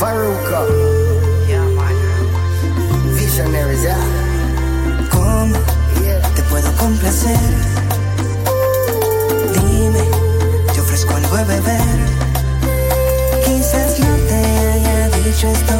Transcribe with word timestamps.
Man. 0.00 0.36
Visionaries, 3.14 3.82
yeah. 3.82 3.96
¿Cómo 5.10 5.56
Yeah. 6.02 6.20
te 6.34 6.42
puedo 6.50 6.70
complacer? 6.76 7.38
Dime, 9.54 10.04
te 10.74 10.80
ofrezco 10.80 11.14
algo 11.14 11.36
de 11.36 11.44
beber. 11.44 11.98
Quizás 13.46 13.98
no 14.00 14.14
te 14.28 14.34
haya 14.72 15.08
dicho 15.08 15.48
esto 15.48 15.75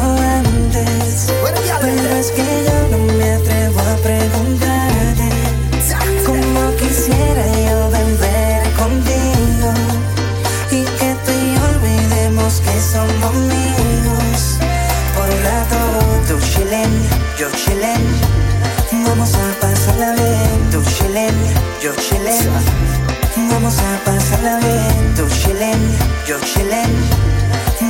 chillen, 16.67 16.91
yo 17.37 17.47
chillen, 17.51 19.05
vamos 19.05 19.33
a 19.33 19.59
pasarla 19.61 20.13
bien. 20.13 20.69
Tú 20.71 20.83
chillen, 20.83 21.35
yo 21.81 21.93
chillen, 21.95 23.49
vamos 23.49 23.77
a 23.77 24.03
pasarla 24.03 24.57
bien. 24.59 25.13
Tú 25.15 25.27
chillen, 25.29 25.79
yo 26.27 26.37
chillen, 26.41 26.91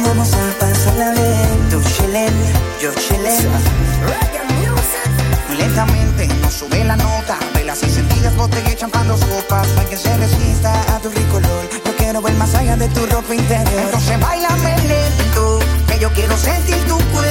vamos 0.06 0.32
a 0.34 0.60
pasarla 0.60 1.12
bien. 1.12 1.70
Tú 1.72 1.82
chillen, 1.82 2.34
yo 2.82 2.92
chillen. 2.94 3.52
Lentamente 5.58 6.28
nos 6.42 6.54
sube 6.54 6.84
la 6.84 6.96
nota 6.96 7.40
De 7.56 7.64
las 7.64 7.82
encendidas 7.82 8.36
botellas 8.36 8.74
y 8.74 8.76
champán 8.76 9.08
dos 9.08 9.20
copas 9.26 9.68
hay 9.80 9.88
que 9.88 9.98
se 9.98 10.16
resista 10.16 10.96
a 10.96 11.00
tu 11.00 11.10
rico 11.10 11.38
olor 11.38 11.68
Yo 11.84 11.96
quiero 11.96 12.22
ver 12.22 12.36
más 12.36 12.54
allá 12.54 12.76
de 12.76 12.88
tu 12.90 13.04
ropa 13.08 13.34
interior 13.34 13.82
Entonces 13.86 14.20
bailame 14.20 14.76
lento 14.84 15.60
Que 15.88 15.98
yo 15.98 16.12
quiero 16.14 16.38
sentir 16.38 16.78
tu 16.86 16.96
cuerpo 17.12 17.27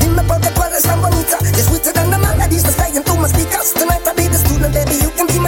Dime 0.00 0.22
por 0.24 0.40
qué 0.40 0.48
tú 0.50 0.62
eres 0.62 0.82
tan 0.82 1.00
bonita. 1.00 1.38
You're 1.42 1.62
sweeter 1.62 1.92
than 1.92 2.10
the 2.10 2.18
melodies 2.18 2.62
that 2.62 2.72
stay 2.72 2.96
into 2.96 3.14
my 3.14 3.28
speakers. 3.28 3.72
Tonight 3.72 4.03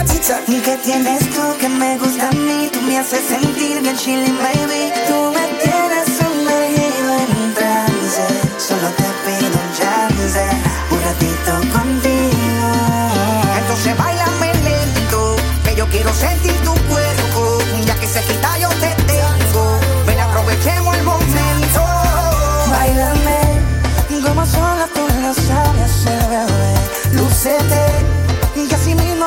¿Y 0.09 0.59
qué 0.61 0.77
tienes 0.83 1.29
tú 1.31 1.41
que 1.59 1.67
me 1.67 1.97
gusta 1.97 2.29
a 2.29 2.31
mí? 2.31 2.69
Tú 2.71 2.81
me 2.81 2.97
haces 2.97 3.21
sentir 3.27 3.81
bien 3.81 3.95
chilling, 3.97 4.37
baby. 4.37 4.91
Tú 5.07 5.31
me 5.33 5.47
tienes 5.61 5.96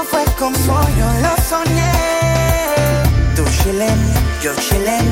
fue 0.04 0.24
como 0.38 0.80
yo 0.98 1.06
lo 1.24 1.34
soñé. 1.48 1.92
Tú 3.36 3.44
chillen, 3.44 3.98
yo 4.42 4.52
chillen, 4.56 5.06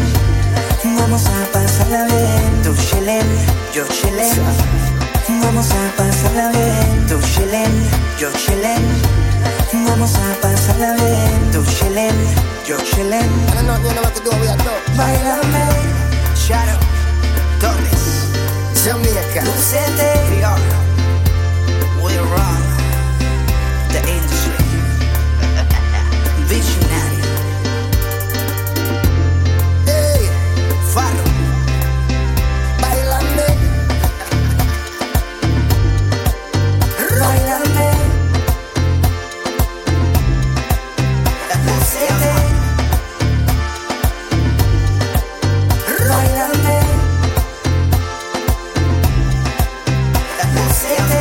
vamos 0.99 1.27
a 1.27 1.53
pasarla 1.53 2.05
bien. 2.05 2.63
Tú 2.63 2.75
chillen, 2.77 3.27
yo 3.75 3.85
chillen, 3.89 4.37
vamos 5.43 5.71
a 5.71 5.97
pasarla 5.97 6.51
bien. 6.51 7.07
Tú 7.09 7.21
chillen, 7.21 7.73
yo 8.19 8.31
chillen, 8.33 8.78
Te 50.89 51.18